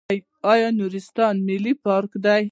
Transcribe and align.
آیا 0.53 0.67
نورستان 0.79 1.35
ملي 1.47 1.73
پارک 1.83 2.11
دی؟ 2.23 2.39